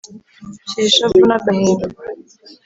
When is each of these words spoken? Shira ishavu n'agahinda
Shira 0.69 0.85
ishavu 0.89 1.17
n'agahinda 1.27 1.85